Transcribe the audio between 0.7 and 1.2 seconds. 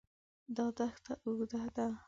دښت